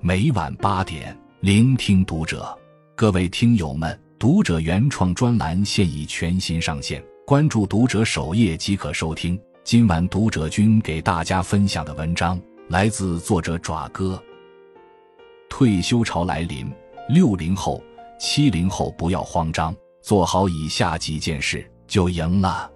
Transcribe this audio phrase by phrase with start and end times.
[0.00, 2.56] 每晚八点，聆听读者。
[2.94, 9.38] 各位听友们，读者原创专栏现已全新上线，关注读者首页即可收听。
[9.64, 14.22] 今晚读者君给大家分享的文章来自作者爪哥。
[15.48, 16.72] 退休潮来临，
[17.08, 17.82] 六零后、
[18.20, 22.70] 七零后不要慌张，做好以下几件事就赢了。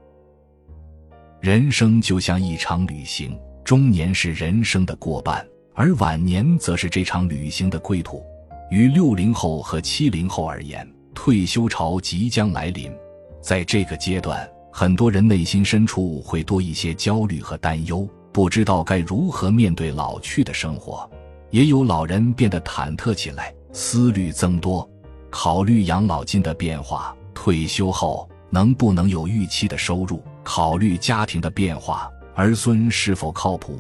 [1.41, 3.35] 人生就像一场旅行，
[3.65, 5.43] 中年是人生的过半。
[5.73, 8.23] 而晚年则是这场旅行的归途。
[8.71, 12.93] 于六零后和七零后而言，退休潮即将来临。
[13.41, 21.11] 在这个阶段，很多人内心深处会多一些焦虑和担忧，不知道该如何面对老去的生活。
[21.49, 24.87] 也有老人变得忐忑起来，思虑增多，
[25.31, 33.79] 考虑养老金的变化，退休后能不能有预期的收入，考虑家庭的变化，儿孙是否靠谱，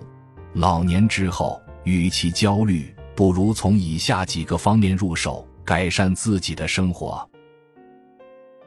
[0.55, 1.61] 老年之后。
[1.85, 7.27] 与其焦虑，不如从以下几个方面入手，改善自己的生活。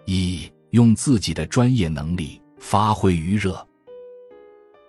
[0.05, 3.65] 一、用自己的专业能力发挥余热。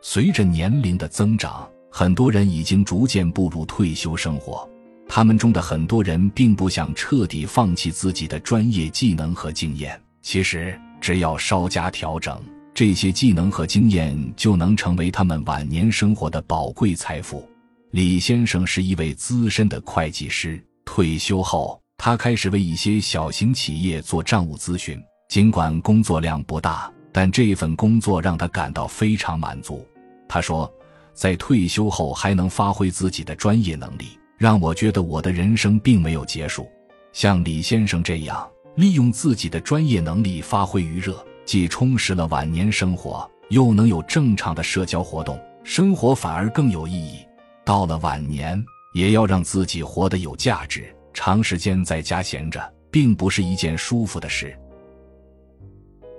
[0.01, 4.67] 随着年龄的增长，很多人已经逐渐步入退休生活。
[5.07, 10.01] 他们中的很多人并不想彻底放弃自己的专业技能和经验。
[10.23, 12.43] 其实，只要稍加调整，
[12.75, 17.49] 这些技能和经验就能成为他们晚年生活的宝贵财富。
[17.93, 25.01] 李先生是一位资深的会计师，退休后，他开始为一些小型企业做账务咨询。
[25.29, 29.87] 尽管工作量不大，但这份工作让他感到非常满足。
[30.29, 30.69] 他说，
[31.13, 36.69] 在退休后还能发挥自己的专业能力，让我觉得我的人生并没有结束。
[37.13, 47.19] 像李先生这样，利用自己的专业能力发挥余热，既充实了晚年生活，又能有正常的社交活动，生活反而更有意义。
[47.65, 48.63] 到了晚年，
[48.95, 50.85] 也要让自己活得有价值。
[51.13, 52.61] 长时间在家闲着，
[52.91, 54.59] 并不是一件舒服的事。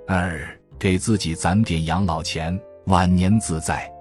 [0.08, 0.48] 二，
[0.80, 3.92] 给自己攒点养老钱，晚年自在。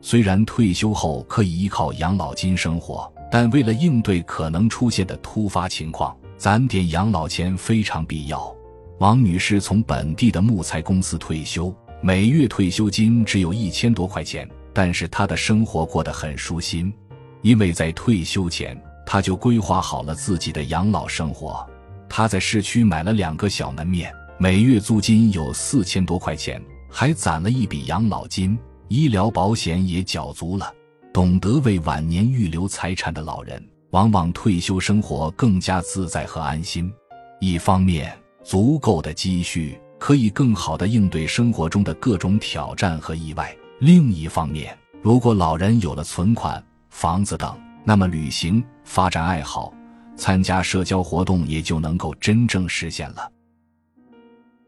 [0.00, 8.54] 虽然退休后可以依靠养老金生活，但为了应对可能出现的突发情况，攒点养老钱非常必要。
[9.00, 14.46] 王女士从本地的木材公司退休，每月退休金只有一千多块钱。
[14.74, 16.92] 但是她的生活过得很舒心，
[17.40, 21.66] 因为在退休前她就规划好了自己的养老生活。
[22.10, 30.70] 他在市区买了两个小门面，每月租金有四千多块钱，还攒了一笔养老金，医疗保险也缴足了。
[31.10, 36.92] 懂得为晚年预留财产的老人，往往退休生活更加自在和安心。
[37.40, 43.54] 一方面，足够的积蓄可以更好的应对生活中的各种挑战和意外。
[43.80, 49.72] 另一方面，如果老人有了存款、房子等，那么旅行、发展爱好、
[50.16, 53.30] 参加社交活动也就能够真正实现了。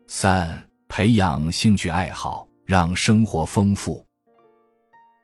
[0.07, 4.05] 三、培养兴趣爱好，让生活丰富。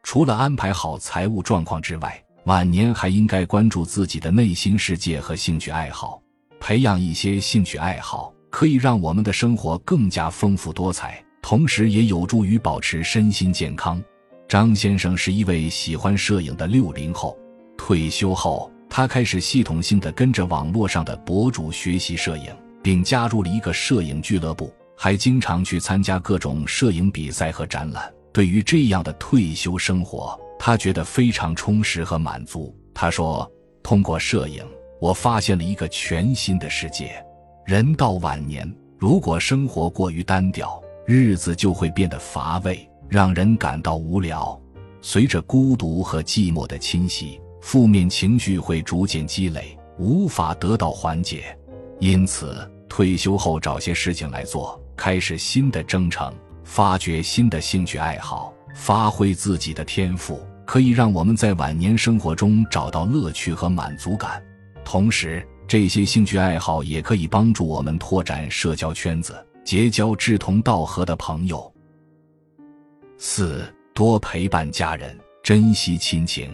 [0.03, 6.23] 除了安排好财务状况之外，晚年还应该关注自己的内心世界和兴趣爱好，
[6.61, 11.23] 培养一些兴趣爱好，可以让我们的生活更加丰富多彩。
[11.41, 14.03] 同时也有助于保持身心健康。
[14.47, 17.39] 张先生是一位喜欢摄影的六零后，
[17.77, 28.13] 退休后，他开始系统性的跟着网络上的博主学习摄影，并加入了一个摄影俱乐部，还经常去参加各种摄影比赛和展览。
[28.33, 32.77] 对于这样的退休生活，他觉得非常充实和满足。
[32.93, 33.51] 他说
[33.83, 34.63] ：“通过摄影，
[35.01, 37.25] 我发现了一个全新的世界。
[37.69, 44.59] 人到晚年，如果生活过于单调。”日子就会变得乏味，让人感到无聊。
[45.03, 51.55] 随着孤独和寂寞的侵袭，负面情绪会逐渐积累，无法得到缓解。
[51.99, 52.57] 因此，
[52.89, 56.33] 退休后找些事情来做，开始新的征程，
[56.65, 64.43] 发掘新的兴趣爱好，发挥自己的天赋，可以让我们在晚年生活中找到乐趣和满足感。
[64.87, 69.45] 同时，这些兴趣爱好也可以帮助我们拓展社交圈子。
[69.63, 71.71] 结交志同道合的朋友。
[73.19, 76.51] 四多陪伴家人，珍惜亲情。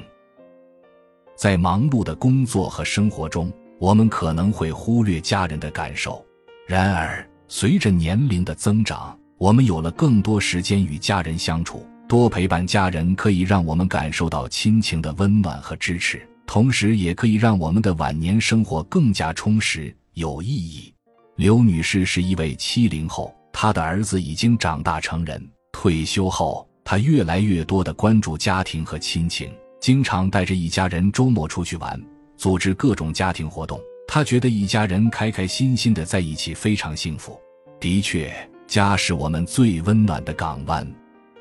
[1.37, 6.27] 在忙碌的工作和生活中，我们可能会忽略家人的感受。
[6.67, 20.93] 然而，随着年龄的增长，我们有了更多时间与家人相处，多陪伴家人可以让我们感受到亲情的温暖和支持，同时也可以让我们的晚年生活更加充实有意义。
[21.37, 32.01] 刘女士是一位七零后，她的儿子已经长大成人，退休后，她越来越多的关注家庭和亲情，经常带着一家人周末出去玩，
[32.37, 33.81] 组织各种家庭活动。
[34.07, 37.41] 她觉得一家人开开心心的在一起非常幸福。
[37.81, 38.33] 的确，
[38.69, 40.87] 家是我们最温暖的港湾。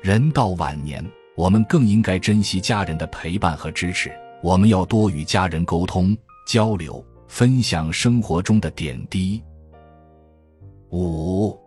[0.02, 1.04] 人到晚年，
[1.36, 4.10] 我们更应该珍惜家人的陪伴和支持。
[4.44, 6.14] 我们要多与家人沟通、
[6.46, 9.42] 交流，分享生活中的点滴。
[10.90, 11.58] 五，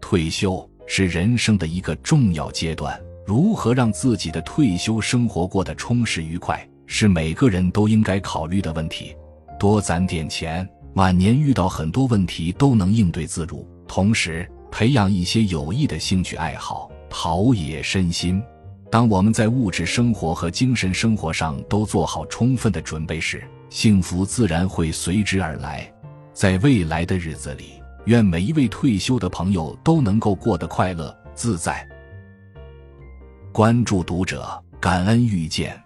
[0.00, 2.98] 退休是人生的一个重要阶段。
[3.26, 9.14] 如何让自己的退休生活过得充实愉快，是每个人都应该考虑的问题。
[9.58, 13.68] 多攒点钱，晚年遇到很多问题都能应对自如。
[13.86, 18.42] 同时，培养一些有益的兴趣爱好，陶冶身心。
[18.90, 25.90] 当我们在物质生活和精神生活上都做好充分的准备时，幸福自然会随之而来。
[26.32, 31.86] 在未来的日子里，愿每一位退休的朋友都能够过得快乐自在。
[33.52, 35.80] 关注读者，感恩遇见。